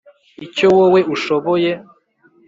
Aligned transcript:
Icyo 0.45 0.65
wowe 0.75 0.99
ushoboye, 1.15 1.71